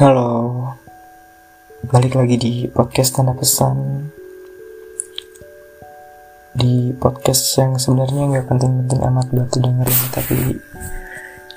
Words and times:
Halo, 0.00 0.64
balik 1.92 2.16
lagi 2.16 2.40
di 2.40 2.64
podcast 2.72 3.20
tanda 3.20 3.36
pesan. 3.36 4.08
Di 6.56 6.96
podcast 6.96 7.44
yang 7.60 7.76
sebenarnya 7.76 8.32
nggak 8.32 8.48
penting-penting 8.48 8.96
amat 8.96 9.28
buat 9.28 9.52
dengerin 9.52 10.00
Tapi 10.08 10.56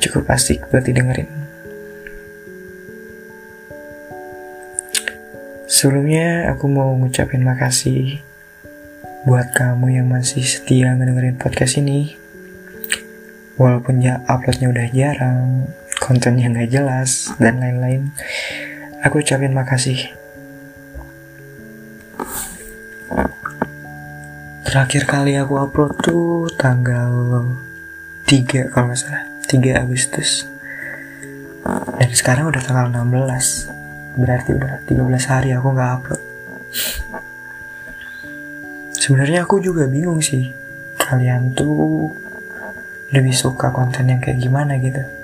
cukup 0.03 0.27
asik 0.27 0.59
buat 0.67 0.83
dengerin 0.83 1.31
Sebelumnya 5.71 6.51
aku 6.51 6.67
mau 6.67 6.91
ngucapin 6.99 7.47
makasih 7.47 8.19
Buat 9.23 9.55
kamu 9.55 10.03
yang 10.03 10.11
masih 10.11 10.43
setia 10.43 10.91
ngedengerin 10.99 11.39
podcast 11.39 11.79
ini. 11.79 12.19
Walaupun 13.55 14.03
ya 14.03 14.19
uploadnya 14.27 14.67
udah 14.67 14.87
jarang 14.91 15.71
kontennya 16.03 16.51
nggak 16.51 16.67
jelas 16.67 17.31
dan 17.39 17.63
lain-lain. 17.63 18.11
Aku 19.07 19.23
ucapin 19.23 19.55
makasih. 19.55 20.11
Terakhir 24.67 25.07
kali 25.07 25.39
aku 25.39 25.55
upload 25.63 25.95
tuh 26.03 26.51
tanggal 26.59 27.47
3 28.27 28.67
kalau 28.75 28.91
nggak 28.91 28.99
salah 28.99 29.23
3 29.47 29.79
Agustus. 29.79 30.43
Dan 31.95 32.11
sekarang 32.11 32.51
udah 32.51 32.59
tanggal 32.59 32.91
16 32.91 34.19
berarti 34.19 34.51
udah 34.59 34.83
13 34.83 35.31
hari 35.31 35.55
aku 35.55 35.67
nggak 35.71 35.91
upload. 36.03 36.21
Sebenarnya 38.99 39.47
aku 39.47 39.63
juga 39.63 39.87
bingung 39.87 40.19
sih 40.19 40.51
kalian 40.99 41.55
tuh 41.55 42.11
lebih 43.15 43.35
suka 43.35 43.71
konten 43.71 44.09
yang 44.09 44.19
kayak 44.23 44.41
gimana 44.41 44.79
gitu 44.79 45.22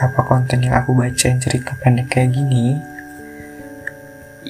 apa 0.00 0.20
konten 0.24 0.64
yang 0.64 0.80
aku 0.80 0.96
bacain 0.96 1.36
cerita 1.36 1.76
pendek 1.76 2.08
kayak 2.08 2.32
gini 2.32 2.80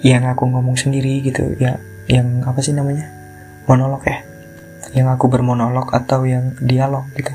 yang 0.01 0.23
aku 0.31 0.47
ngomong 0.47 0.79
sendiri 0.79 1.19
gitu 1.27 1.59
ya 1.59 1.83
yang 2.07 2.47
apa 2.47 2.63
sih 2.63 2.71
namanya 2.71 3.11
monolog 3.67 4.07
ya 4.07 4.23
yang 4.95 5.11
aku 5.11 5.27
bermonolog 5.27 5.91
atau 5.91 6.23
yang 6.27 6.55
dialog 6.63 7.07
gitu 7.15 7.35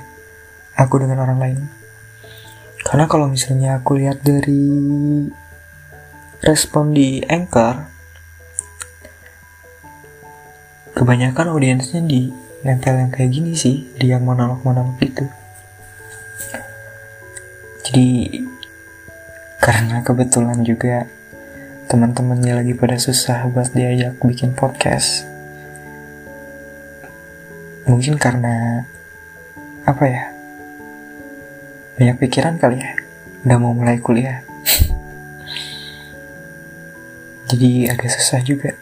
aku 0.76 1.00
dengan 1.02 1.24
orang 1.24 1.40
lain. 1.40 1.60
Karena 2.86 3.10
kalau 3.10 3.32
misalnya 3.32 3.82
aku 3.82 3.98
lihat 3.98 4.22
dari 4.22 4.62
respon 6.46 6.94
di 6.94 7.24
anchor 7.26 7.90
kebanyakan 10.94 11.50
audiensnya 11.50 12.06
di 12.06 12.30
nempel 12.62 13.02
yang 13.02 13.10
kayak 13.10 13.34
gini 13.34 13.58
sih 13.58 13.90
di 13.98 14.14
yang 14.14 14.22
monolog-monolog 14.22 15.02
gitu 15.02 15.26
jadi 17.86 18.42
karena 19.62 20.02
kebetulan 20.02 20.66
juga 20.66 21.06
teman-temannya 21.86 22.66
lagi 22.66 22.74
pada 22.74 22.98
susah 22.98 23.46
buat 23.54 23.70
diajak 23.78 24.18
bikin 24.26 24.58
podcast. 24.58 25.30
Mungkin 27.86 28.18
karena 28.18 28.90
apa 29.86 30.04
ya 30.10 30.24
banyak 32.02 32.18
pikiran 32.18 32.58
kali 32.58 32.82
ya. 32.82 32.98
Udah 33.46 33.58
mau 33.62 33.78
mulai 33.78 34.02
kuliah. 34.02 34.42
Jadi 37.54 37.86
agak 37.86 38.10
susah 38.10 38.42
juga. 38.42 38.74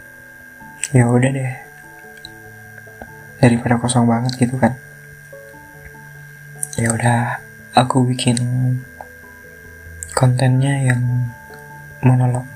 Ya 0.96 1.12
udah 1.12 1.28
deh. 1.28 1.56
Daripada 3.44 3.76
kosong 3.76 4.08
banget 4.08 4.40
gitu 4.40 4.56
kan. 4.56 4.80
Ya 6.80 6.88
udah 6.96 7.44
aku 7.76 8.08
bikin 8.08 8.40
kontennya 10.24 10.88
yang 10.88 11.04
monolog. 12.00 12.48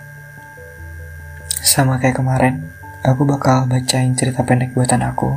Sama 1.60 2.00
kayak 2.00 2.24
kemarin, 2.24 2.64
aku 3.04 3.28
bakal 3.28 3.68
bacain 3.68 4.16
cerita 4.16 4.48
pendek 4.48 4.72
buatan 4.72 5.04
aku. 5.04 5.36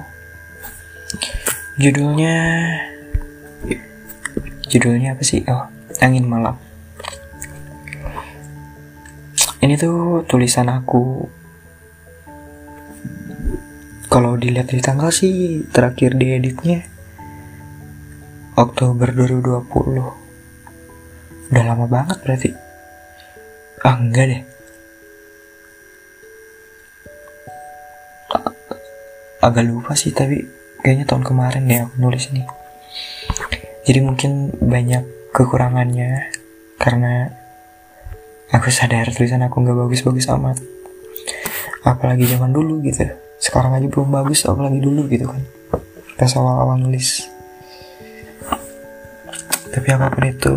Judulnya 1.74 2.38
Judulnya 4.70 5.18
apa 5.18 5.26
sih? 5.26 5.42
Oh, 5.50 5.66
Angin 5.98 6.30
Malam. 6.30 6.54
Ini 9.58 9.74
tuh 9.74 10.22
tulisan 10.30 10.70
aku. 10.70 11.26
Kalau 14.06 14.38
dilihat 14.38 14.70
di 14.70 14.78
tanggal 14.78 15.10
sih 15.10 15.66
terakhir 15.74 16.14
di 16.14 16.38
editnya 16.38 16.86
Oktober 18.54 19.10
2020 19.10 20.19
Udah 21.50 21.64
lama 21.66 21.86
banget 21.90 22.18
berarti. 22.22 22.50
Ah, 23.82 23.98
enggak 23.98 24.26
deh. 24.30 24.42
Agak 29.40 29.64
lupa 29.66 29.96
sih, 29.96 30.12
tapi 30.14 30.44
kayaknya 30.84 31.08
tahun 31.08 31.24
kemarin 31.24 31.66
deh 31.66 31.80
aku 31.82 31.94
nulis 31.98 32.28
ini. 32.30 32.44
Jadi 33.88 33.98
mungkin 34.04 34.52
banyak 34.54 35.32
kekurangannya 35.32 36.28
karena 36.76 37.32
aku 38.52 38.68
sadar 38.68 39.08
tulisan 39.10 39.42
aku 39.42 39.64
nggak 39.64 39.74
bagus-bagus 39.74 40.28
amat. 40.36 40.60
Apalagi 41.82 42.28
zaman 42.28 42.52
dulu 42.52 42.84
gitu. 42.84 43.08
Sekarang 43.40 43.72
aja 43.72 43.88
belum 43.88 44.12
bagus, 44.12 44.44
apalagi 44.44 44.78
dulu 44.78 45.08
gitu 45.08 45.24
kan. 45.24 45.40
Pas 46.20 46.30
awal-awal 46.36 46.76
nulis. 46.76 47.24
Tapi 49.72 49.88
apa 49.88 50.12
pun 50.12 50.24
itu, 50.28 50.56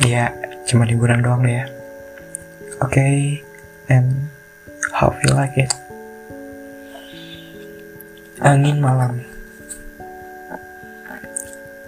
ya 0.00 0.32
cuma 0.64 0.88
liburan 0.88 1.20
doang 1.20 1.44
deh 1.44 1.60
ya 1.60 1.66
oke 2.80 2.96
okay, 2.96 3.44
and 3.92 4.32
how 4.96 5.12
you 5.20 5.28
like 5.36 5.52
it 5.60 5.68
angin 8.40 8.80
malam 8.80 9.20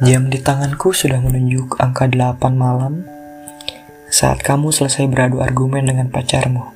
Jam 0.02 0.26
di 0.26 0.42
tanganku 0.42 0.90
sudah 0.90 1.22
menunjuk 1.22 1.78
angka 1.78 2.10
8 2.10 2.36
malam 2.52 3.06
saat 4.10 4.42
kamu 4.42 4.74
selesai 4.74 5.06
beradu 5.06 5.38
argumen 5.38 5.86
dengan 5.86 6.10
pacarmu. 6.10 6.74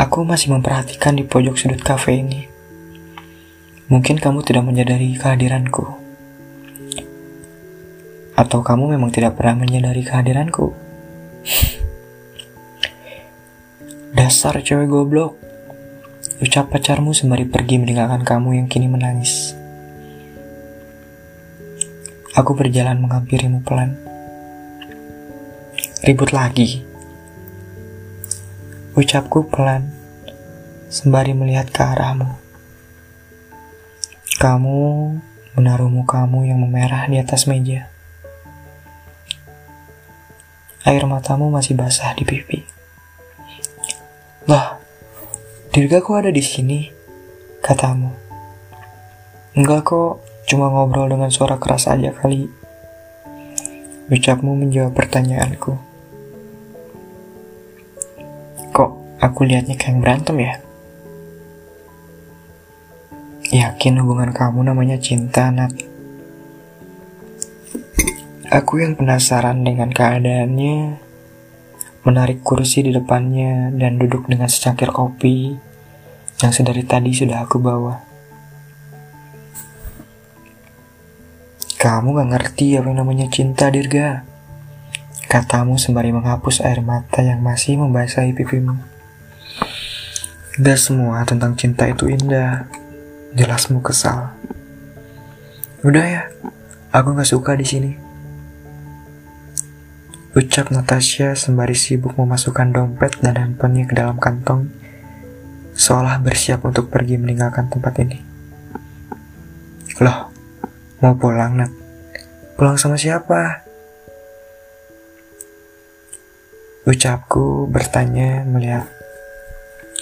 Aku 0.00 0.24
masih 0.24 0.56
memperhatikan 0.56 1.12
di 1.12 1.28
pojok 1.28 1.60
sudut 1.60 1.84
kafe 1.84 2.24
ini. 2.24 2.48
Mungkin 3.92 4.16
kamu 4.16 4.48
tidak 4.48 4.64
menyadari 4.64 5.12
kehadiranku. 5.12 6.05
Atau 8.36 8.60
kamu 8.60 8.92
memang 8.92 9.08
tidak 9.08 9.40
pernah 9.40 9.64
menyadari 9.64 10.04
kehadiranku? 10.04 10.76
Dasar 14.12 14.60
cewek 14.60 14.92
goblok. 14.92 15.40
Ucap 16.44 16.68
pacarmu 16.68 17.16
sembari 17.16 17.48
pergi 17.48 17.80
meninggalkan 17.80 18.20
kamu 18.20 18.60
yang 18.60 18.68
kini 18.68 18.92
menangis. 18.92 19.56
Aku 22.36 22.52
berjalan 22.52 23.00
menghampirimu 23.00 23.64
pelan. 23.64 23.96
Ribut 26.04 26.36
lagi. 26.36 26.84
Ucapku 28.92 29.48
pelan, 29.48 29.96
sembari 30.92 31.32
melihat 31.32 31.72
ke 31.72 31.80
arahmu. 31.80 32.36
Kamu 34.36 34.80
menaruh 35.56 35.88
mukamu 35.88 36.44
yang 36.44 36.60
memerah 36.60 37.08
di 37.08 37.16
atas 37.16 37.48
meja. 37.48 37.95
Air 40.86 41.02
matamu 41.10 41.50
masih 41.50 41.74
basah 41.74 42.14
di 42.14 42.22
pipi. 42.22 42.62
Lah, 44.46 44.78
Dirga 45.76 46.00
kok 46.00 46.24
ada 46.24 46.32
di 46.32 46.40
sini? 46.40 46.88
Katamu. 47.60 48.08
Enggak 49.52 49.92
kok, 49.92 50.24
cuma 50.48 50.72
ngobrol 50.72 51.12
dengan 51.12 51.28
suara 51.28 51.60
keras 51.60 51.84
aja 51.84 52.16
kali. 52.16 52.48
Ucapmu 54.08 54.56
menjawab 54.56 54.96
pertanyaanku. 54.96 55.76
Kok 58.72 59.20
aku 59.20 59.40
lihatnya 59.44 59.76
kayak 59.76 60.00
berantem 60.00 60.40
ya? 60.40 60.64
Yakin 63.52 64.00
hubungan 64.00 64.32
kamu 64.32 64.64
namanya 64.64 64.96
cinta, 64.96 65.52
Nat? 65.52 65.75
Aku 68.56 68.80
yang 68.80 68.96
penasaran 68.96 69.68
dengan 69.68 69.92
keadaannya, 69.92 70.96
menarik 72.08 72.40
kursi 72.40 72.80
di 72.80 72.88
depannya 72.88 73.68
dan 73.76 74.00
duduk 74.00 74.32
dengan 74.32 74.48
secangkir 74.48 74.96
kopi 74.96 75.52
yang 76.40 76.56
sedari 76.56 76.80
tadi 76.80 77.12
sudah 77.12 77.44
aku 77.44 77.60
bawa. 77.60 78.00
Kamu 81.76 82.16
gak 82.16 82.30
ngerti 82.32 82.80
apa 82.80 82.88
yang 82.88 83.04
namanya 83.04 83.28
cinta, 83.28 83.68
Dirga. 83.68 84.24
Katamu 85.28 85.76
sembari 85.76 86.16
menghapus 86.16 86.64
air 86.64 86.80
mata 86.80 87.20
yang 87.20 87.44
masih 87.44 87.76
membasahi 87.76 88.32
pipimu. 88.32 88.80
Gak 90.56 90.80
semua 90.80 91.28
tentang 91.28 91.52
cinta 91.60 91.84
itu 91.92 92.08
indah. 92.08 92.72
Jelasmu 93.36 93.84
kesal. 93.84 94.32
Udah 95.84 96.04
ya, 96.08 96.22
aku 96.88 97.12
gak 97.12 97.28
suka 97.28 97.52
di 97.52 97.68
sini. 97.68 98.05
Ucap 100.36 100.68
Natasha 100.68 101.32
sembari 101.32 101.72
sibuk 101.72 102.12
memasukkan 102.20 102.68
dompet 102.68 103.24
dan 103.24 103.40
handphonenya 103.40 103.88
ke 103.88 103.96
dalam 103.96 104.20
kantong, 104.20 104.68
seolah 105.72 106.20
bersiap 106.20 106.60
untuk 106.60 106.92
pergi 106.92 107.16
meninggalkan 107.16 107.72
tempat 107.72 107.96
ini. 108.04 108.20
Loh, 109.96 110.28
mau 111.00 111.16
pulang, 111.16 111.56
Nat? 111.56 111.72
Pulang 112.52 112.76
sama 112.76 113.00
siapa? 113.00 113.64
Ucapku 116.84 117.64
bertanya 117.72 118.44
melihat 118.44 118.92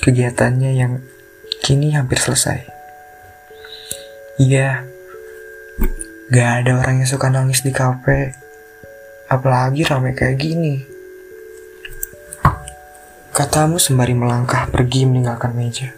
kegiatannya 0.02 0.74
yang 0.74 0.98
kini 1.62 1.94
hampir 1.94 2.18
selesai. 2.18 2.58
Iya, 4.42 4.82
gak 6.34 6.66
ada 6.66 6.82
orang 6.82 7.06
yang 7.06 7.10
suka 7.14 7.30
nangis 7.30 7.62
di 7.62 7.70
kafe 7.70 8.43
Apalagi 9.24 9.88
rame 9.88 10.12
kayak 10.12 10.36
gini. 10.36 10.84
Katamu 13.32 13.80
sembari 13.80 14.12
melangkah 14.12 14.68
pergi 14.68 15.08
meninggalkan 15.08 15.56
meja. 15.56 15.90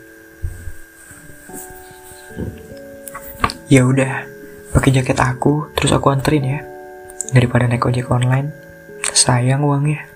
Ya 3.67 3.83
udah, 3.83 4.23
pakai 4.71 4.95
jaket 4.95 5.19
aku, 5.19 5.75
terus 5.75 5.91
aku 5.91 6.15
anterin 6.15 6.47
ya. 6.47 6.61
Daripada 7.35 7.67
naik 7.67 7.83
ojek 7.83 8.07
online, 8.15 8.55
sayang 9.11 9.67
uangnya. 9.67 10.07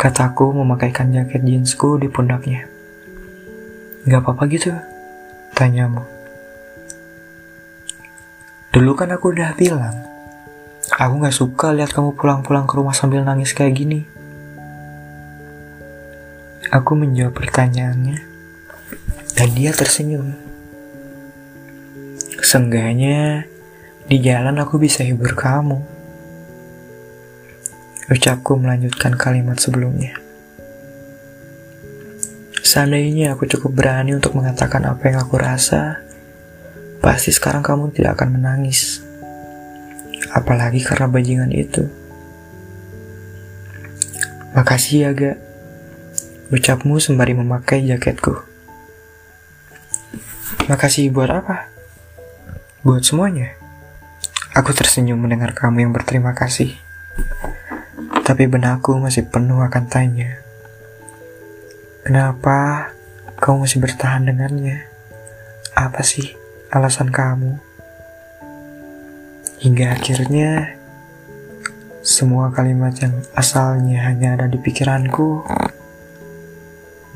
Kataku 0.00 0.56
memakaikan 0.56 1.12
jaket 1.12 1.44
jeansku 1.44 2.00
di 2.00 2.08
pundaknya. 2.08 2.64
Gak 4.08 4.24
apa-apa 4.24 4.48
gitu, 4.48 4.72
tanyamu. 5.52 6.00
Dulu 8.72 8.96
kan 8.96 9.12
aku 9.12 9.36
udah 9.36 9.52
bilang, 9.52 10.07
Aku 10.98 11.22
gak 11.22 11.30
suka 11.30 11.70
lihat 11.70 11.94
kamu 11.94 12.18
pulang-pulang 12.18 12.66
ke 12.66 12.74
rumah 12.74 12.90
sambil 12.90 13.22
nangis 13.22 13.54
kayak 13.54 13.78
gini. 13.78 14.02
Aku 16.74 16.98
menjawab 16.98 17.38
pertanyaannya, 17.38 18.18
dan 19.38 19.48
dia 19.54 19.70
tersenyum. 19.70 20.34
Seenggaknya, 22.42 23.46
di 24.10 24.18
jalan 24.18 24.58
aku 24.58 24.82
bisa 24.82 25.06
hibur 25.06 25.38
kamu. 25.38 25.78
Ucapku 28.10 28.58
melanjutkan 28.58 29.14
kalimat 29.14 29.54
sebelumnya. 29.62 30.18
Seandainya 32.66 33.38
aku 33.38 33.46
cukup 33.46 33.70
berani 33.70 34.18
untuk 34.18 34.34
mengatakan 34.34 34.82
apa 34.82 35.14
yang 35.14 35.22
aku 35.22 35.38
rasa, 35.38 36.02
pasti 36.98 37.30
sekarang 37.30 37.62
kamu 37.62 37.94
tidak 37.94 38.18
akan 38.18 38.42
menangis 38.42 39.06
apalagi 40.32 40.84
karena 40.84 41.06
bajingan 41.08 41.52
itu. 41.52 41.88
Makasih 44.56 44.96
ya, 45.06 45.10
Gak. 45.14 45.38
Ucapmu 46.48 46.96
sembari 46.96 47.36
memakai 47.36 47.84
jaketku. 47.84 48.40
Makasih 50.66 51.12
buat 51.12 51.28
apa? 51.28 51.68
Buat 52.80 53.04
semuanya. 53.04 53.52
Aku 54.56 54.72
tersenyum 54.72 55.20
mendengar 55.20 55.52
kamu 55.52 55.84
yang 55.86 55.92
berterima 55.92 56.32
kasih. 56.32 56.72
Tapi 58.24 58.44
benakku 58.48 58.96
masih 58.96 59.28
penuh 59.28 59.60
akan 59.60 59.84
tanya. 59.86 60.40
Kenapa 62.02 62.90
kamu 63.38 63.68
masih 63.68 63.78
bertahan 63.84 64.24
dengannya? 64.24 64.88
Apa 65.76 66.00
sih 66.00 66.34
alasan 66.72 67.12
kamu? 67.12 67.67
Hingga 69.58 69.98
akhirnya 69.98 70.78
semua 71.98 72.54
kalimat 72.54 72.94
yang 73.02 73.10
asalnya 73.34 74.06
hanya 74.06 74.38
ada 74.38 74.46
di 74.46 74.54
pikiranku 74.54 75.42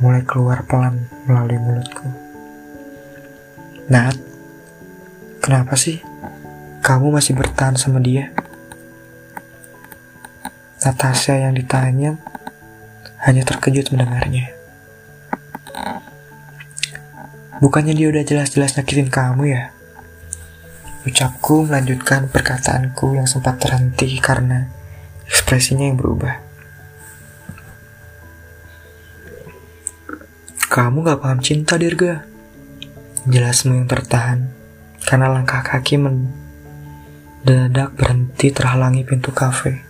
mulai 0.02 0.26
keluar 0.26 0.66
pelan 0.66 1.06
melalui 1.30 1.62
mulutku. 1.62 2.02
Nat, 3.86 4.18
kenapa 5.38 5.78
sih 5.78 6.02
kamu 6.82 7.14
masih 7.14 7.38
bertahan 7.38 7.78
sama 7.78 8.02
dia? 8.02 8.34
Natasha 10.82 11.38
yang 11.38 11.54
ditanya 11.54 12.18
hanya 13.22 13.46
terkejut 13.46 13.94
mendengarnya. 13.94 14.50
Bukannya 17.62 17.94
dia 17.94 18.10
udah 18.10 18.26
jelas-jelas 18.26 18.74
nyakitin 18.74 19.06
kamu 19.06 19.54
ya? 19.54 19.70
Ucapku 21.02 21.66
melanjutkan 21.66 22.30
perkataanku 22.30 23.18
yang 23.18 23.26
sempat 23.26 23.58
terhenti 23.58 24.22
karena 24.22 24.70
ekspresinya 25.26 25.90
yang 25.90 25.98
berubah. 25.98 26.38
Kamu 30.70 31.02
gak 31.04 31.20
paham 31.20 31.42
cinta, 31.44 31.74
Dirga. 31.74 32.24
Jelasmu 33.28 33.76
yang 33.76 33.90
tertahan 33.90 34.48
karena 35.04 35.28
langkah 35.28 35.60
kaki 35.60 36.00
mendadak 36.00 37.92
berhenti 37.98 38.54
terhalangi 38.54 39.04
pintu 39.04 39.34
kafe. 39.36 39.84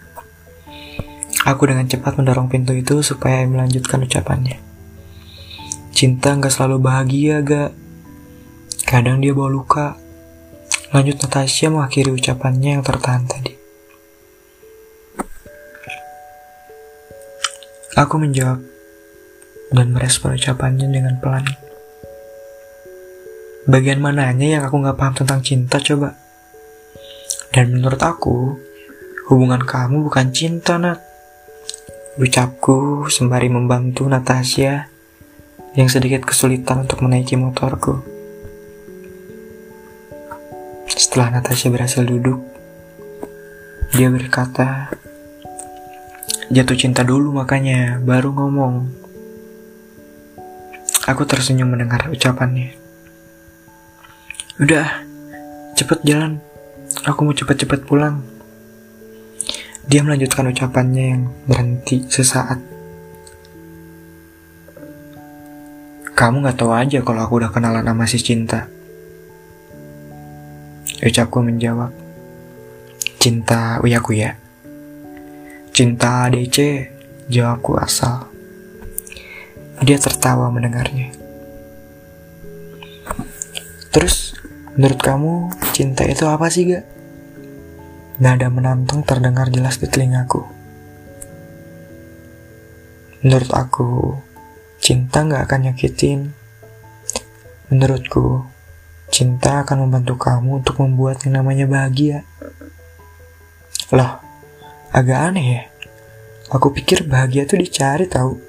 Aku 1.46 1.70
dengan 1.70 1.86
cepat 1.86 2.18
mendorong 2.18 2.50
pintu 2.50 2.74
itu 2.74 2.98
supaya 3.04 3.46
melanjutkan 3.46 4.02
ucapannya. 4.02 4.58
Cinta 5.94 6.34
gak 6.34 6.50
selalu 6.50 6.82
bahagia, 6.82 7.46
gak. 7.46 7.70
Kadang 8.88 9.22
dia 9.22 9.30
bawa 9.30 9.54
luka, 9.54 10.01
Lanjut 10.92 11.16
Natasha 11.24 11.72
mengakhiri 11.72 12.12
ucapannya 12.12 12.76
yang 12.76 12.84
tertahan 12.84 13.24
tadi. 13.24 13.56
Aku 17.96 18.20
menjawab 18.20 18.60
dan 19.72 19.96
merespon 19.96 20.36
ucapannya 20.36 20.92
dengan 20.92 21.16
pelan. 21.16 21.48
Bagian 23.64 24.04
mananya 24.04 24.60
yang 24.60 24.62
aku 24.68 24.84
gak 24.84 25.00
paham 25.00 25.14
tentang 25.16 25.40
cinta 25.40 25.80
coba? 25.80 26.12
Dan 27.56 27.72
menurut 27.72 28.00
aku, 28.04 28.60
hubungan 29.32 29.64
kamu 29.64 30.04
bukan 30.12 30.28
cinta, 30.28 30.76
Nat. 30.76 31.00
Ucapku 32.20 33.08
sembari 33.08 33.48
membantu 33.48 34.04
Natasha 34.12 34.92
yang 35.72 35.88
sedikit 35.88 36.28
kesulitan 36.28 36.84
untuk 36.84 37.00
menaiki 37.00 37.40
motorku. 37.40 38.11
Setelah 41.12 41.44
Natasha 41.44 41.68
berhasil 41.68 42.08
duduk, 42.08 42.40
dia 43.92 44.08
berkata, 44.08 44.88
jatuh 46.48 46.72
cinta 46.72 47.04
dulu 47.04 47.36
makanya, 47.36 48.00
baru 48.00 48.32
ngomong. 48.32 48.88
Aku 51.04 51.28
tersenyum 51.28 51.68
mendengar 51.68 52.08
ucapannya. 52.08 52.72
Udah, 54.56 55.04
cepet 55.76 56.00
jalan. 56.00 56.40
Aku 57.04 57.28
mau 57.28 57.36
cepet-cepet 57.36 57.84
pulang. 57.84 58.24
Dia 59.84 60.00
melanjutkan 60.00 60.48
ucapannya 60.48 61.04
yang 61.12 61.28
berhenti 61.44 62.08
sesaat. 62.08 62.56
Kamu 66.16 66.40
gak 66.40 66.56
tahu 66.56 66.72
aja 66.72 67.04
kalau 67.04 67.20
aku 67.20 67.44
udah 67.44 67.52
kenalan 67.52 67.84
sama 67.84 68.08
si 68.08 68.16
cinta. 68.16 68.72
Ucapku 71.02 71.42
menjawab, 71.42 71.90
Cinta 73.18 73.82
uya-kuya. 73.82 74.38
Cinta 75.74 76.30
DC, 76.30 76.86
jawabku 77.26 77.74
asal. 77.74 78.30
Dia 79.82 79.98
tertawa 79.98 80.46
mendengarnya. 80.54 81.10
Terus, 83.90 84.38
menurut 84.78 85.02
kamu, 85.02 85.50
cinta 85.74 86.06
itu 86.06 86.22
apa 86.22 86.46
sih, 86.46 86.70
gak? 86.70 86.86
Nada 88.22 88.46
menantang 88.46 89.02
terdengar 89.02 89.50
jelas 89.50 89.82
di 89.82 89.90
telingaku. 89.90 90.46
Menurut 93.26 93.50
aku, 93.50 94.22
cinta 94.78 95.26
gak 95.26 95.50
akan 95.50 95.66
nyakitin. 95.66 96.30
Menurutku, 97.74 98.51
Cinta 99.12 99.60
akan 99.60 99.84
membantu 99.84 100.16
kamu 100.16 100.64
untuk 100.64 100.80
membuat 100.80 101.20
yang 101.28 101.44
namanya 101.44 101.68
bahagia. 101.68 102.24
Loh, 103.92 104.16
agak 104.88 105.18
aneh 105.28 105.46
ya. 105.52 105.62
Aku 106.48 106.72
pikir 106.72 107.04
bahagia 107.04 107.44
tuh 107.44 107.60
dicari 107.60 108.08
tahu. 108.08 108.40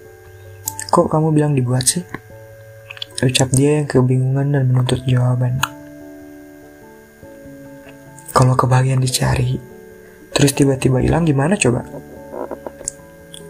Kok 0.88 1.12
kamu 1.12 1.36
bilang 1.36 1.52
dibuat 1.52 1.84
sih? 1.84 2.08
Ucap 3.20 3.52
dia 3.52 3.84
yang 3.84 3.92
kebingungan 3.92 4.56
dan 4.56 4.64
menuntut 4.72 5.04
jawaban. 5.04 5.60
Kalau 8.32 8.56
kebahagiaan 8.56 9.04
dicari, 9.04 9.60
terus 10.32 10.56
tiba-tiba 10.56 11.04
hilang 11.04 11.28
gimana 11.28 11.60
coba? 11.60 11.84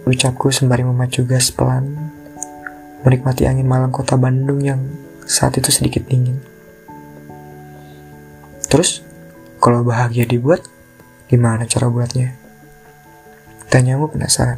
Ucapku 0.09 0.49
sembari 0.49 0.81
memacu 0.81 1.29
gas 1.29 1.53
pelan, 1.53 1.93
menikmati 3.05 3.45
angin 3.45 3.69
malam 3.69 3.93
kota 3.93 4.17
Bandung 4.17 4.65
yang 4.65 4.81
saat 5.29 5.61
itu 5.61 5.69
sedikit 5.69 6.09
dingin. 6.09 6.52
Terus, 8.73 9.05
kalau 9.61 9.85
bahagia 9.85 10.25
dibuat, 10.25 10.65
gimana 11.29 11.69
cara 11.69 11.93
buatnya? 11.93 12.33
Tanyamu 13.69 14.09
penasaran. 14.09 14.57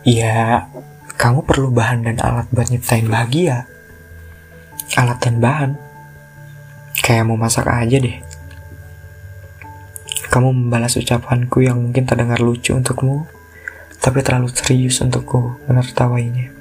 Iya, 0.00 0.64
kamu 1.20 1.44
perlu 1.44 1.68
bahan 1.68 2.08
dan 2.08 2.16
alat 2.24 2.48
buat 2.48 2.72
nyiptain 2.72 3.04
bahagia. 3.12 3.68
Alat 4.96 5.20
dan 5.20 5.36
bahan. 5.36 5.76
Kayak 7.04 7.28
mau 7.28 7.36
masak 7.36 7.68
aja 7.68 8.00
deh. 8.00 8.24
Kamu 10.32 10.56
membalas 10.56 10.96
ucapanku 10.96 11.60
yang 11.60 11.76
mungkin 11.76 12.08
terdengar 12.08 12.40
lucu 12.40 12.72
untukmu, 12.72 13.28
tapi 14.00 14.24
terlalu 14.24 14.48
serius 14.48 15.04
untukku 15.04 15.60
menertawainya. 15.68 16.56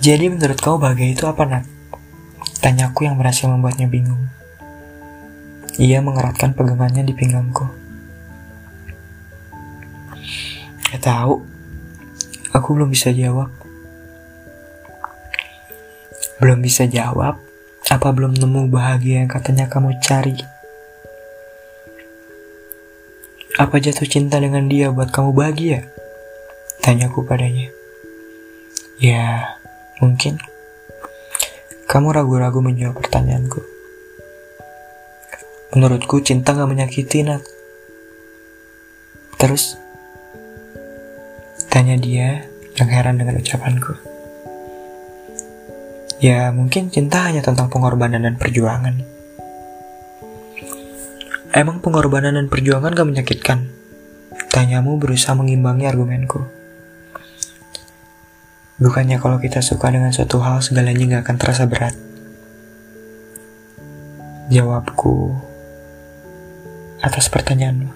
Jadi 0.00 0.32
menurut 0.32 0.56
kau 0.56 0.80
bahagia 0.80 1.12
itu 1.12 1.28
apa, 1.28 1.44
Nat? 1.44 1.71
Tanyaku 2.62 3.10
yang 3.10 3.18
berhasil 3.18 3.50
membuatnya 3.50 3.90
bingung. 3.90 4.30
Ia 5.82 5.98
mengeratkan 5.98 6.54
pegangannya 6.54 7.02
di 7.02 7.10
pinggangku. 7.10 7.66
Gak 10.94 11.02
tahu. 11.02 11.42
Aku 12.54 12.68
belum 12.78 12.94
bisa 12.94 13.10
jawab. 13.10 13.50
Belum 16.38 16.62
bisa 16.62 16.86
jawab. 16.86 17.42
Apa 17.90 18.14
belum 18.14 18.38
nemu 18.38 18.70
bahagia 18.70 19.26
yang 19.26 19.30
katanya 19.32 19.66
kamu 19.66 19.98
cari? 19.98 20.38
Apa 23.58 23.82
jatuh 23.82 24.06
cinta 24.06 24.38
dengan 24.38 24.70
dia 24.70 24.94
buat 24.94 25.10
kamu 25.10 25.34
bahagia? 25.34 25.90
Tanyaku 26.78 27.26
padanya. 27.26 27.74
Ya, 29.02 29.58
mungkin. 29.98 30.51
Kamu 31.92 32.08
ragu-ragu 32.08 32.64
menjawab 32.64 33.04
pertanyaanku. 33.04 33.60
Menurutku 35.76 36.24
cinta 36.24 36.56
gak 36.56 36.64
menyakiti, 36.64 37.20
Nat. 37.20 37.44
Terus, 39.36 39.76
Tanya 41.68 42.00
dia 42.00 42.48
yang 42.80 42.88
heran 42.88 43.20
dengan 43.20 43.36
ucapanku. 43.36 43.92
Ya 46.16 46.48
mungkin 46.48 46.88
cinta 46.88 47.28
hanya 47.28 47.44
tentang 47.44 47.68
pengorbanan 47.68 48.24
dan 48.24 48.40
perjuangan. 48.40 48.96
Emang 51.52 51.84
pengorbanan 51.84 52.40
dan 52.40 52.48
perjuangan 52.48 52.96
gak 52.96 53.08
menyakitkan? 53.08 53.68
Tanyamu 54.48 54.96
berusaha 54.96 55.36
mengimbangi 55.36 55.84
argumenku. 55.84 56.61
Bukannya 58.82 59.22
kalau 59.22 59.38
kita 59.38 59.62
suka 59.62 59.94
dengan 59.94 60.10
suatu 60.10 60.42
hal 60.42 60.58
segalanya 60.58 61.22
gak 61.22 61.30
akan 61.30 61.36
terasa 61.38 61.70
berat. 61.70 61.94
Jawabku 64.50 65.38
atas 66.98 67.30
pertanyaanmu. 67.30 67.94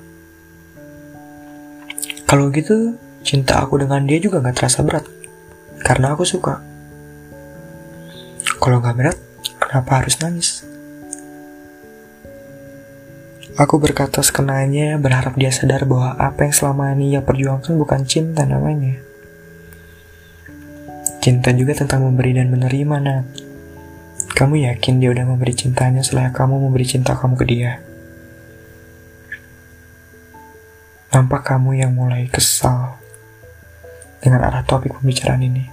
Kalau 2.31 2.55
gitu, 2.55 2.95
cinta 3.27 3.59
aku 3.67 3.83
dengan 3.83 4.07
dia 4.07 4.23
juga 4.23 4.39
gak 4.39 4.63
terasa 4.63 4.87
berat. 4.87 5.03
Karena 5.83 6.15
aku 6.15 6.23
suka. 6.23 6.63
Kalau 8.63 8.79
gak 8.79 8.95
berat, 8.95 9.19
kenapa 9.59 9.91
harus 9.99 10.23
nangis? 10.23 10.63
Aku 13.59 13.83
berkata 13.83 14.23
sekenanya 14.23 15.03
berharap 15.03 15.35
dia 15.35 15.51
sadar 15.51 15.83
bahwa 15.83 16.15
apa 16.15 16.47
yang 16.47 16.55
selama 16.55 16.95
ini 16.95 17.19
ia 17.19 17.27
perjuangkan 17.27 17.75
bukan 17.75 18.07
cinta 18.07 18.47
namanya. 18.47 19.16
Cinta 21.27 21.51
juga 21.51 21.75
tentang 21.75 22.07
memberi 22.07 22.39
dan 22.39 22.55
menerima, 22.55 23.03
Nat. 23.03 23.27
Kamu 24.39 24.63
yakin 24.63 25.03
dia 25.03 25.11
udah 25.11 25.27
memberi 25.27 25.59
cintanya 25.59 25.99
setelah 25.99 26.31
kamu 26.31 26.71
memberi 26.71 26.87
cinta 26.87 27.19
kamu 27.19 27.35
ke 27.35 27.43
dia? 27.51 27.83
Nampak 31.11 31.51
kamu 31.51 31.83
yang 31.83 31.99
mulai 31.99 32.31
kesal 32.31 33.03
dengan 34.23 34.47
arah 34.47 34.63
topik 34.63 34.95
pembicaraan 34.95 35.43
ini. 35.43 35.67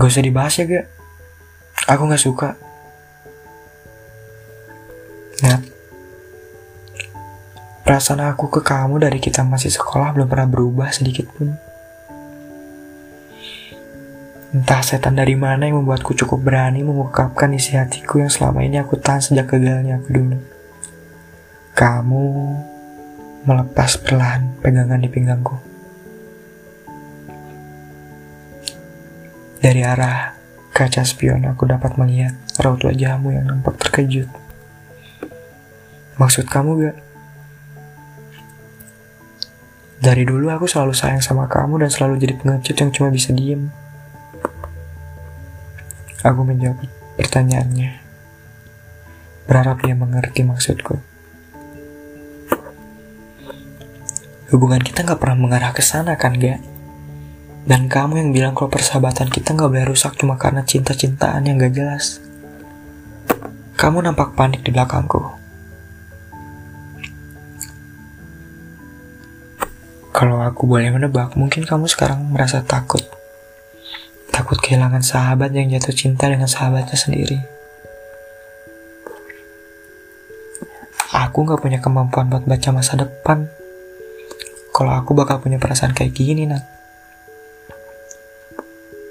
Gak 0.00 0.08
usah 0.08 0.24
dibahas 0.24 0.56
ya, 0.56 0.64
gak? 0.64 0.86
Aku 1.84 2.08
gak 2.08 2.24
suka. 2.24 2.56
Nat, 5.44 5.68
perasaan 7.84 8.24
aku 8.24 8.48
ke 8.48 8.64
kamu 8.64 9.04
dari 9.04 9.20
kita 9.20 9.44
masih 9.44 9.68
sekolah 9.68 10.16
belum 10.16 10.32
pernah 10.32 10.48
berubah 10.48 10.88
sedikit 10.96 11.28
pun. 11.36 11.67
Entah 14.48 14.80
setan 14.80 15.12
dari 15.12 15.36
mana 15.36 15.68
yang 15.68 15.84
membuatku 15.84 16.16
cukup 16.16 16.40
berani 16.40 16.80
mengungkapkan 16.80 17.52
isi 17.52 17.76
hatiku 17.76 18.24
yang 18.24 18.32
selama 18.32 18.64
ini 18.64 18.80
aku 18.80 18.96
tahan 18.96 19.20
sejak 19.20 19.44
gagalnya 19.44 20.00
aku 20.00 20.08
dulu. 20.08 20.40
Kamu 21.76 22.24
melepas 23.44 24.00
perlahan 24.00 24.56
pegangan 24.64 25.04
di 25.04 25.08
pinggangku. 25.12 25.56
Dari 29.60 29.84
arah 29.84 30.32
kaca 30.72 31.04
spion 31.04 31.44
aku 31.44 31.68
dapat 31.68 32.00
melihat 32.00 32.32
raut 32.64 32.80
wajahmu 32.80 33.36
yang 33.36 33.52
nampak 33.52 33.76
terkejut. 33.76 34.32
Maksud 36.16 36.48
kamu 36.48 36.88
gak? 36.88 36.96
Dari 40.00 40.24
dulu 40.24 40.48
aku 40.48 40.64
selalu 40.64 40.96
sayang 40.96 41.20
sama 41.20 41.52
kamu 41.52 41.84
dan 41.84 41.90
selalu 41.92 42.16
jadi 42.16 42.34
pengecut 42.40 42.76
yang 42.80 42.90
cuma 42.96 43.12
bisa 43.12 43.28
diem. 43.36 43.68
Aku 46.26 46.42
menjawab 46.42 46.82
pertanyaannya. 47.14 48.02
Berharap 49.46 49.86
dia 49.86 49.94
mengerti 49.94 50.42
maksudku. 50.42 50.98
Hubungan 54.50 54.80
kita 54.80 55.04
gak 55.04 55.20
pernah 55.20 55.38
mengarah 55.38 55.70
ke 55.70 55.84
sana 55.84 56.18
kan, 56.18 56.34
gak? 56.34 56.58
Dan 57.68 57.86
kamu 57.86 58.18
yang 58.18 58.30
bilang 58.32 58.54
kalau 58.56 58.72
persahabatan 58.72 59.28
kita 59.28 59.52
nggak 59.52 59.68
boleh 59.68 59.86
rusak 59.86 60.16
cuma 60.16 60.40
karena 60.40 60.64
cinta-cintaan 60.64 61.44
yang 61.44 61.60
gak 61.60 61.76
jelas. 61.76 62.18
Kamu 63.76 64.02
nampak 64.02 64.32
panik 64.34 64.64
di 64.64 64.72
belakangku. 64.74 65.20
Kalau 70.10 70.42
aku 70.42 70.66
boleh 70.66 70.90
menebak, 70.90 71.38
mungkin 71.38 71.62
kamu 71.62 71.86
sekarang 71.86 72.26
merasa 72.26 72.64
takut. 72.66 73.17
Takut 74.48 74.64
kehilangan 74.64 75.04
sahabat 75.04 75.52
yang 75.52 75.68
jatuh 75.68 75.92
cinta 75.92 76.24
dengan 76.24 76.48
sahabatnya 76.48 76.96
sendiri. 76.96 77.36
Aku 81.12 81.44
gak 81.44 81.60
punya 81.60 81.84
kemampuan 81.84 82.32
buat 82.32 82.48
baca 82.48 82.72
masa 82.72 82.96
depan. 82.96 83.44
Kalau 84.72 84.96
aku 84.96 85.12
bakal 85.12 85.44
punya 85.44 85.60
perasaan 85.60 85.92
kayak 85.92 86.16
gini, 86.16 86.48
Nat. 86.48 86.64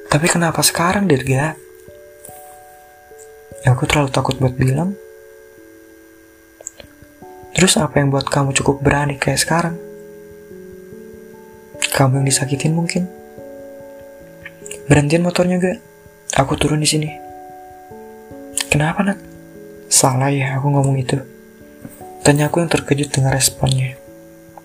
Tapi 0.09 0.25
kenapa 0.25 0.65
sekarang, 0.65 1.05
Dirga? 1.05 1.53
Ya, 3.61 3.69
aku 3.77 3.85
terlalu 3.85 4.09
takut 4.09 4.41
buat 4.41 4.57
bilang. 4.57 4.97
Terus 7.53 7.77
apa 7.77 8.01
yang 8.01 8.09
buat 8.09 8.25
kamu 8.25 8.57
cukup 8.57 8.81
berani 8.81 9.21
kayak 9.21 9.37
sekarang? 9.37 9.77
Kamu 11.93 12.25
yang 12.25 12.25
disakitin 12.25 12.73
mungkin? 12.73 13.16
Berhentiin 14.87 15.19
motornya 15.19 15.59
gak? 15.59 15.83
Aku 16.39 16.55
turun 16.55 16.79
di 16.79 16.87
sini. 16.87 17.11
Kenapa, 18.71 19.03
Nat? 19.03 19.19
Salah 19.91 20.31
ya 20.31 20.55
aku 20.55 20.71
ngomong 20.71 20.95
itu. 20.95 21.19
Tanya 22.23 22.47
aku 22.47 22.63
yang 22.63 22.71
terkejut 22.71 23.11
dengan 23.11 23.35
responnya. 23.35 23.99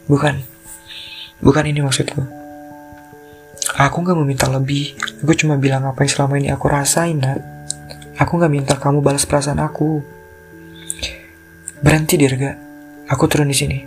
Bukan. 0.06 0.38
Bukan 1.42 1.64
ini 1.66 1.82
maksudku. 1.82 2.22
Aku 3.82 4.06
gak 4.06 4.14
meminta 4.14 4.46
lebih. 4.46 4.94
Aku 5.26 5.34
cuma 5.34 5.58
bilang 5.58 5.82
apa 5.90 6.06
yang 6.06 6.10
selama 6.14 6.38
ini 6.38 6.54
aku 6.54 6.70
rasain, 6.70 7.18
Nat. 7.18 7.42
Aku 8.14 8.38
gak 8.38 8.50
minta 8.54 8.78
kamu 8.78 9.02
balas 9.02 9.26
perasaan 9.26 9.58
aku. 9.58 10.06
Berhenti, 11.82 12.14
Dirga. 12.14 12.54
Aku 13.10 13.26
turun 13.26 13.50
di 13.50 13.58
sini. 13.58 13.78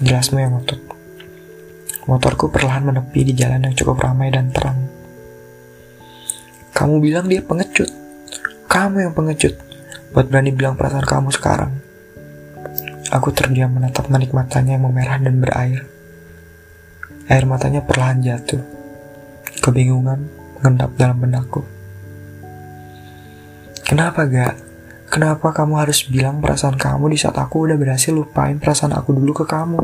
Jelasmu 0.00 0.40
yang 0.40 0.56
ngotot. 0.56 0.80
Motorku 2.08 2.48
perlahan 2.48 2.88
menepi 2.88 3.20
di 3.20 3.36
jalan 3.36 3.68
yang 3.68 3.76
cukup 3.76 4.00
ramai 4.00 4.32
dan 4.32 4.48
terang. 4.48 4.93
Kamu 6.84 7.00
bilang 7.00 7.24
dia 7.32 7.40
pengecut. 7.40 7.88
Kamu 8.68 9.08
yang 9.08 9.16
pengecut. 9.16 9.56
Buat 10.12 10.28
berani 10.28 10.52
bilang 10.52 10.76
perasaan 10.76 11.08
kamu 11.08 11.32
sekarang. 11.32 11.80
Aku 13.08 13.32
terdiam 13.32 13.72
menatap 13.72 14.12
manik 14.12 14.36
matanya 14.36 14.76
yang 14.76 14.84
memerah 14.84 15.16
dan 15.16 15.40
berair. 15.40 15.88
Air 17.32 17.48
matanya 17.48 17.80
perlahan 17.80 18.20
jatuh. 18.20 18.60
Kebingungan 19.64 20.28
mengendap 20.60 20.92
dalam 21.00 21.24
benakku. 21.24 21.64
Kenapa 23.88 24.28
gak? 24.28 24.60
Kenapa 25.08 25.56
kamu 25.56 25.80
harus 25.80 26.04
bilang 26.04 26.44
perasaan 26.44 26.76
kamu 26.76 27.16
di 27.16 27.16
saat 27.16 27.40
aku 27.40 27.64
udah 27.64 27.80
berhasil 27.80 28.12
lupain 28.12 28.60
perasaan 28.60 28.92
aku 28.92 29.16
dulu 29.16 29.32
ke 29.32 29.48
kamu? 29.48 29.80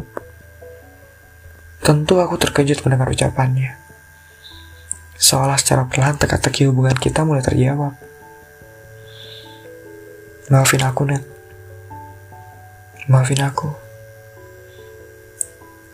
Tentu 1.80 2.20
aku 2.20 2.36
terkejut 2.36 2.84
mendengar 2.84 3.08
ucapannya. 3.08 3.89
Seolah 5.30 5.54
secara 5.62 5.86
perlahan 5.86 6.18
teka-teki 6.18 6.66
hubungan 6.66 6.98
kita 6.98 7.22
mulai 7.22 7.38
terjawab. 7.38 7.94
Maafin 10.50 10.82
aku, 10.82 11.06
Net. 11.06 11.22
Maafin 13.06 13.38
aku. 13.38 13.70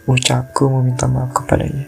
Ucapku 0.09 0.73
meminta 0.73 1.05
maaf 1.05 1.37
kepadanya. 1.37 1.85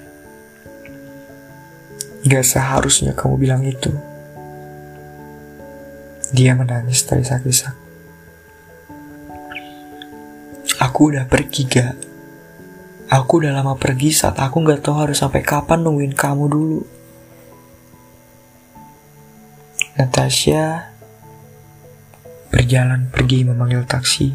Gak 2.28 2.44
seharusnya 2.44 3.16
kamu 3.16 3.40
bilang 3.40 3.64
itu. 3.64 3.96
Dia 6.36 6.52
menangis 6.52 7.00
terisak-isak. 7.08 7.72
Aku 10.84 11.16
udah 11.16 11.24
pergi 11.24 11.64
gak? 11.64 11.96
Aku 13.08 13.40
udah 13.40 13.56
lama 13.56 13.72
pergi 13.80 14.12
saat 14.12 14.36
aku 14.36 14.60
gak 14.68 14.84
tahu 14.84 15.00
harus 15.00 15.16
sampai 15.16 15.40
kapan 15.40 15.80
nungguin 15.80 16.12
kamu 16.12 16.44
dulu. 16.52 16.97
Natasha 19.98 20.94
berjalan 22.54 23.10
pergi 23.10 23.42
memanggil 23.42 23.82
taksi 23.82 24.30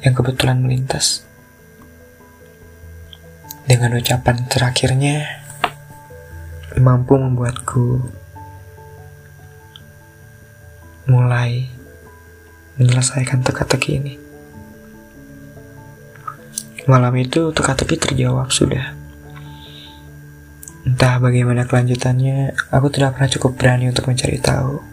yang 0.00 0.16
kebetulan 0.16 0.56
melintas. 0.64 1.20
Dengan 3.68 4.00
ucapan 4.00 4.48
terakhirnya, 4.48 5.44
mampu 6.80 7.20
membuatku 7.20 8.08
mulai 11.12 11.68
menyelesaikan 12.80 13.44
teka-teki 13.44 14.00
ini. 14.00 14.14
Malam 16.88 17.12
itu 17.20 17.52
teka-teki 17.52 18.00
terjawab 18.00 18.48
sudah. 18.48 18.99
Entah 21.00 21.16
bagaimana 21.16 21.64
kelanjutannya, 21.64 22.52
aku 22.68 22.92
tidak 22.92 23.16
pernah 23.16 23.32
cukup 23.32 23.56
berani 23.56 23.88
untuk 23.88 24.04
mencari 24.04 24.36
tahu. 24.36 24.84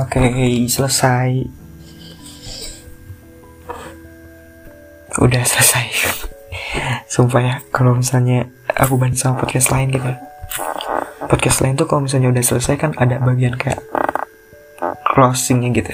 Oke, 0.00 0.16
okay, 0.16 0.64
selesai. 0.64 1.44
Udah 5.20 5.44
selesai. 5.44 5.84
Sumpah 7.12 7.44
ya, 7.44 7.54
kalau 7.68 8.00
misalnya 8.00 8.48
aku 8.72 8.96
banding 8.96 9.20
sama 9.20 9.44
podcast 9.44 9.68
lain 9.68 9.92
gitu. 9.92 10.08
Podcast 11.28 11.60
lain 11.60 11.76
tuh 11.76 11.84
kalau 11.84 12.08
misalnya 12.08 12.32
udah 12.32 12.44
selesai 12.48 12.80
kan 12.80 12.96
ada 12.96 13.20
bagian 13.20 13.60
kayak 13.60 13.84
closingnya 15.12 15.68
gitu. 15.68 15.92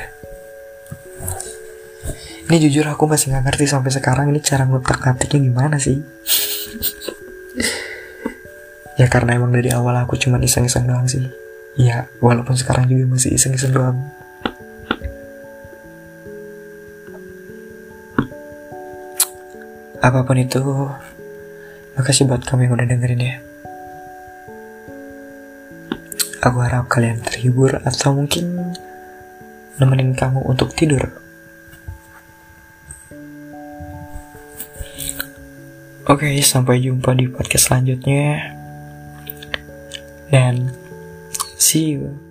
Ini 2.47 2.63
jujur 2.63 2.87
aku 2.87 3.11
masih 3.11 3.35
nggak 3.35 3.43
ngerti 3.51 3.67
sampai 3.67 3.91
sekarang 3.91 4.31
ini 4.31 4.39
cara 4.39 4.71
ngutak 4.71 5.03
ngatiknya 5.03 5.51
gimana 5.51 5.83
sih. 5.83 5.99
Ya 9.01 9.09
karena 9.09 9.41
emang 9.41 9.49
dari 9.49 9.73
awal 9.73 9.97
aku 9.97 10.21
cuma 10.21 10.37
iseng-iseng 10.37 10.85
doang 10.85 11.09
sih. 11.09 11.25
Ya, 11.81 12.13
walaupun 12.21 12.53
sekarang 12.53 12.85
juga 12.85 13.09
masih 13.09 13.33
iseng-iseng 13.33 13.73
doang. 13.73 13.97
Apa 20.05 20.21
pun 20.29 20.37
itu, 20.37 20.61
makasih 21.97 22.29
buat 22.29 22.45
kamu 22.45 22.69
yang 22.69 22.73
udah 22.77 22.87
dengerin 22.93 23.25
ya. 23.25 23.37
Aku 26.45 26.61
harap 26.61 26.93
kalian 26.93 27.25
terhibur 27.25 27.81
atau 27.81 28.13
mungkin 28.13 28.77
nemenin 29.81 30.13
kamu 30.13 30.45
untuk 30.45 30.77
tidur. 30.77 31.09
Oke, 36.05 36.37
sampai 36.45 36.85
jumpa 36.85 37.17
di 37.17 37.33
podcast 37.33 37.73
selanjutnya. 37.73 38.60
Dan 40.31 40.71
See 41.61 41.91
you. 41.91 42.30